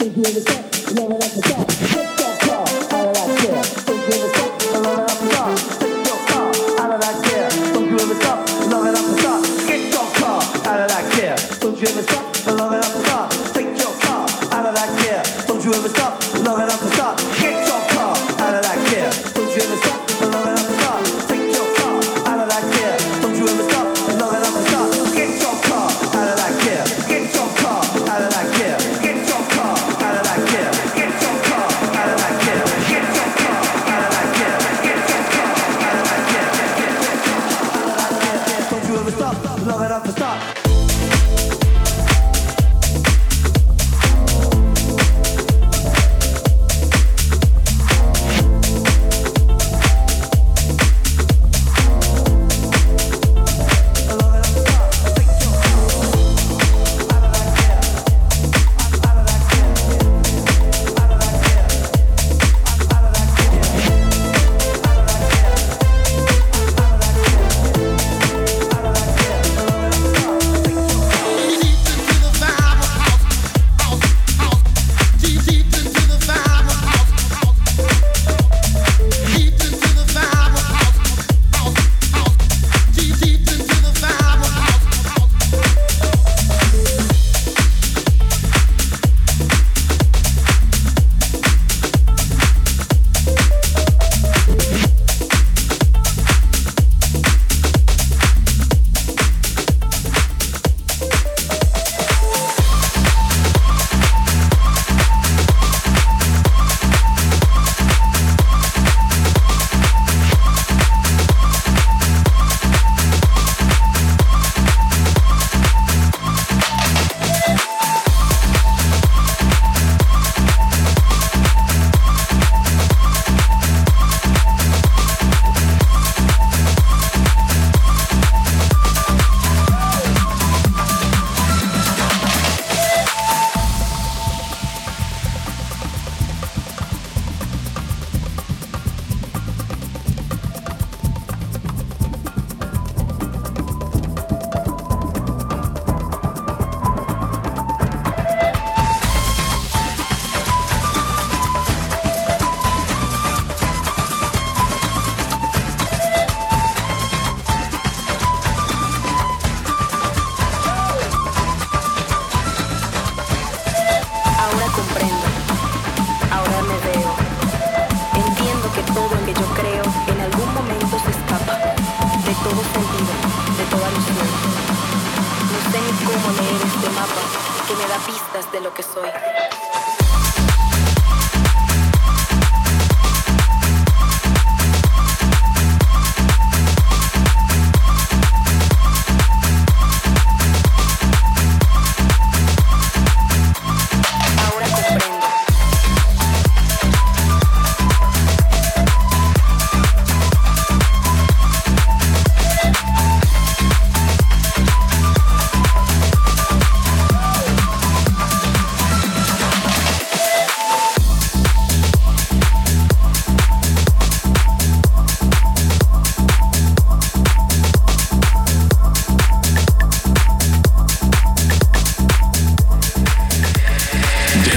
[0.00, 0.24] loving
[1.98, 2.09] you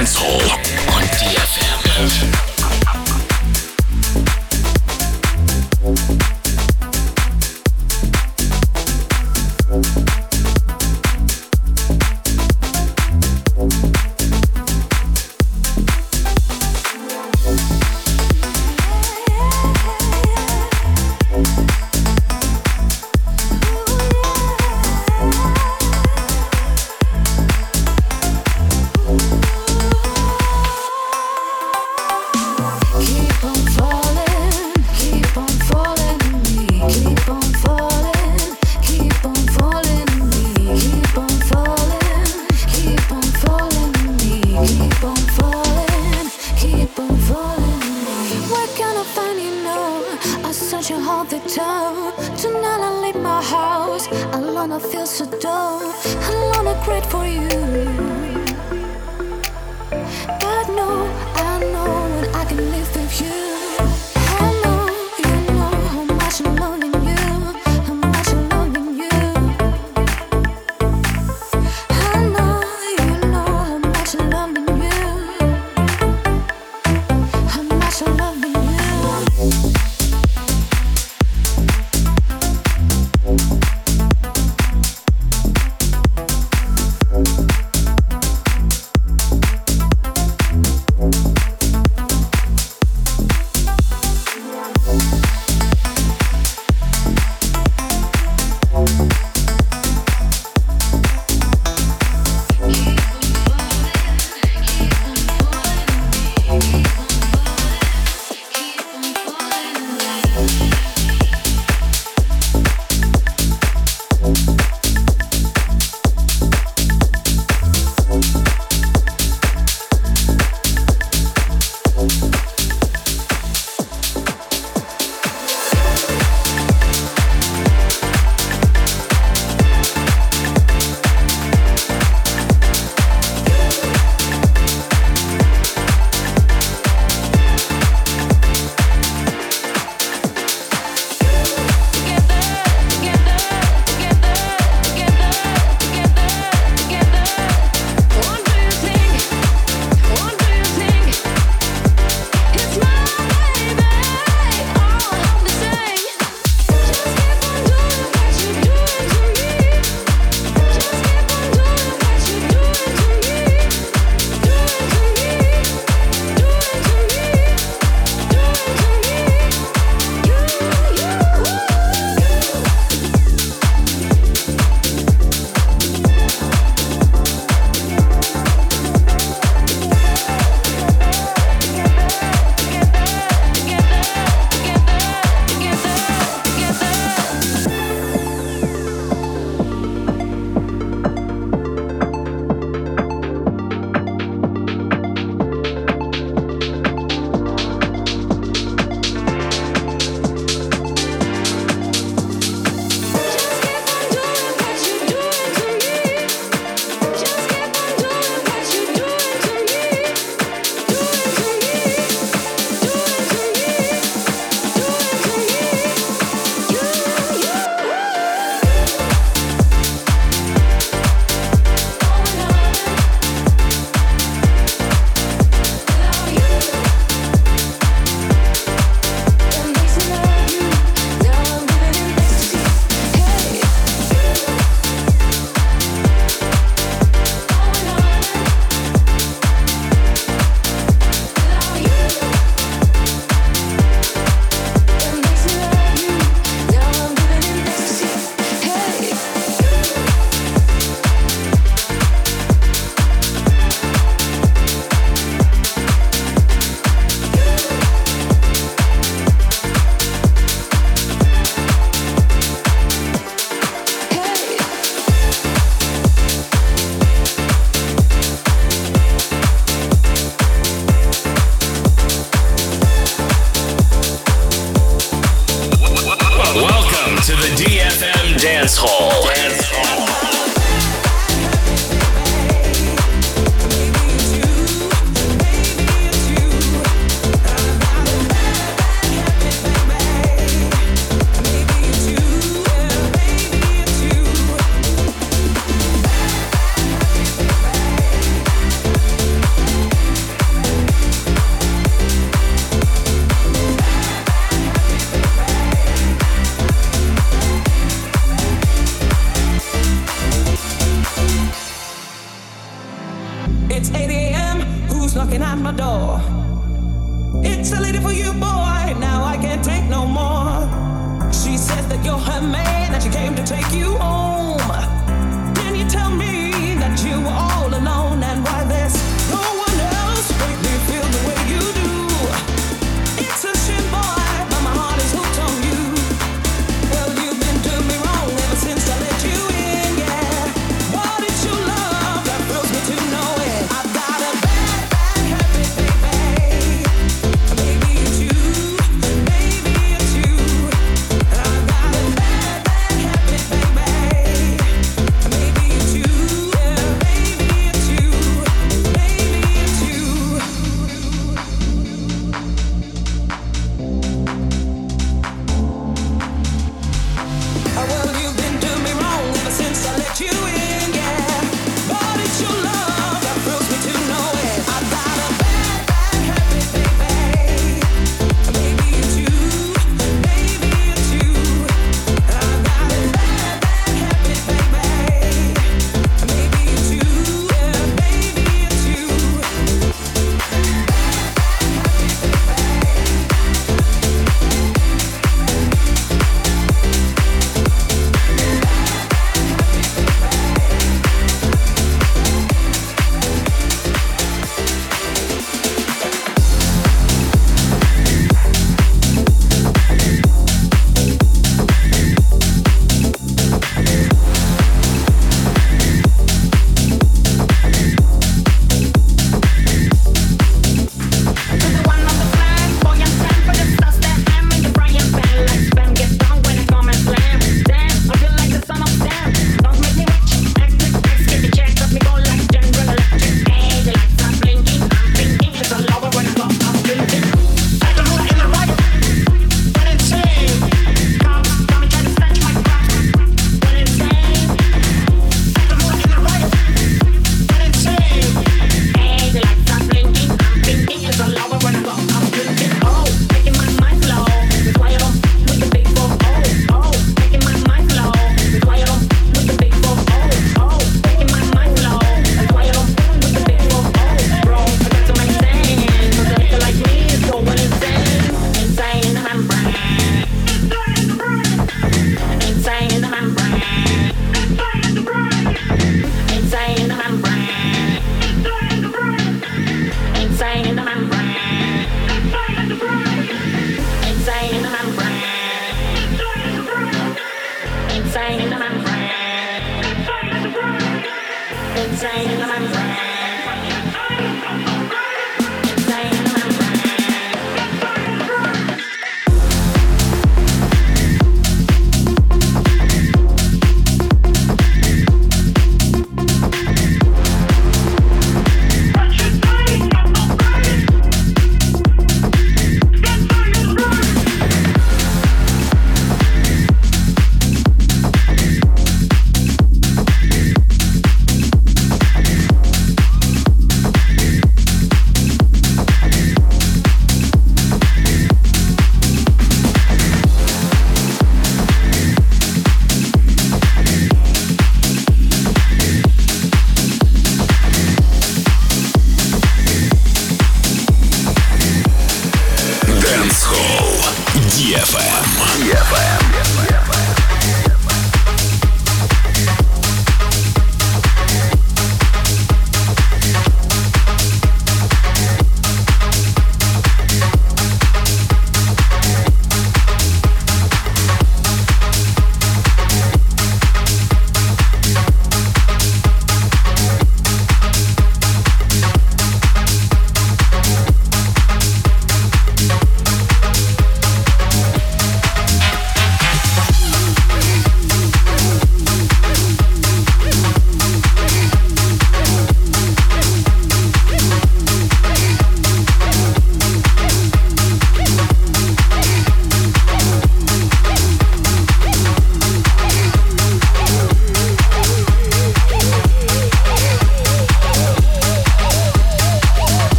[0.00, 0.99] Dancehall.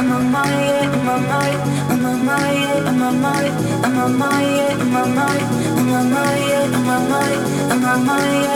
[0.00, 3.92] I'm on my, yeah, I'm on my, mind, on my mind, on my mind, on
[3.92, 5.44] my mind, on my mind,
[5.76, 8.48] on my mind, on my mind, on my mind,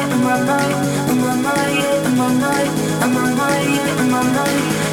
[1.10, 2.70] on my mind, on my mind,
[3.02, 4.83] on my mind, on my mind.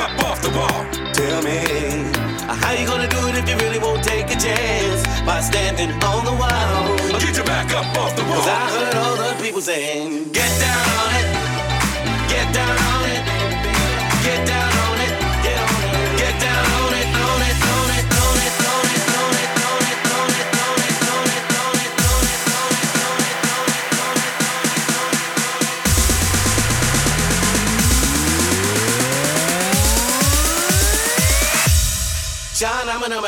[0.00, 0.80] up off the wall.
[1.12, 1.60] Tell me,
[2.62, 6.24] how you gonna do it if you really won't take a chance by standing on
[6.24, 7.20] the wall?
[7.20, 8.40] Get your back up off the wall.
[8.40, 11.28] Cause I heard all the people saying, Get down on it,
[12.32, 13.39] get down on it.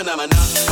[0.05, 0.72] I'm a.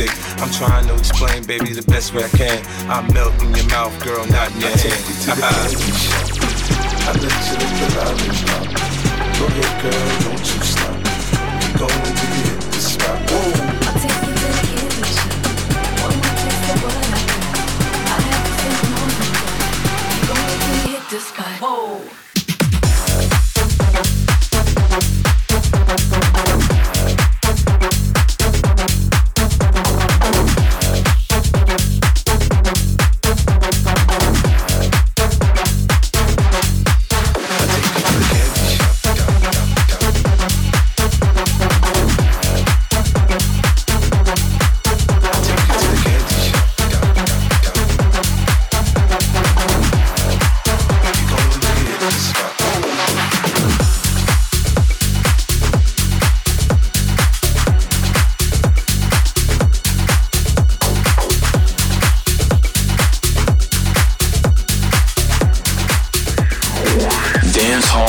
[0.41, 2.65] I'm trying to explain, baby, the best way I can.
[2.89, 4.81] I melt in your mouth, girl, not in your hand.
[4.81, 5.67] to the uh-huh.
[5.69, 6.41] candy.
[7.01, 8.65] I let you lick the lollipop.
[9.37, 10.95] Go ahead, girl, don't you stop.
[11.61, 13.17] Keep going till you hit the spot.
[13.29, 13.41] Whoa.
[13.85, 15.33] I'll take you to the candy shop.
[16.01, 17.57] One more taste of what I got.
[18.11, 19.73] I'll have you spending all you got.
[20.09, 21.53] Keep going till you hit the spot.
[21.61, 22.20] Whoa.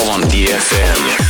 [0.08, 1.21] On DFM.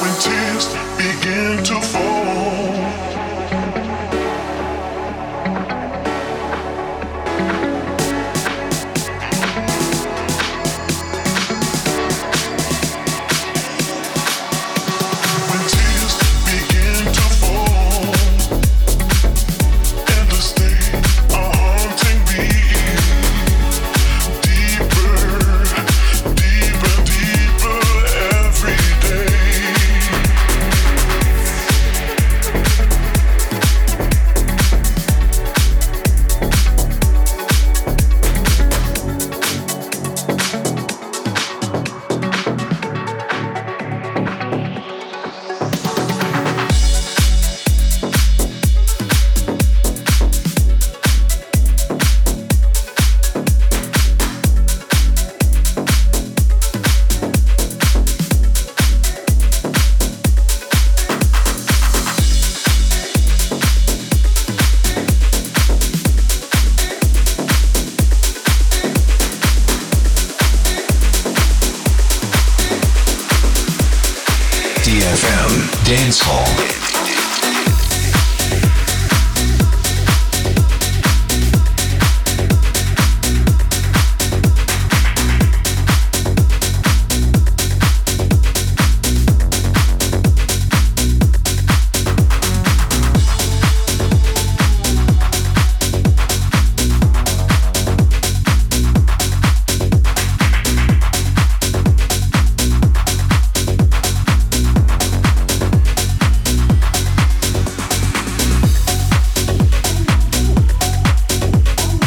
[0.00, 0.66] Dance
[1.92, 3.09] Hall.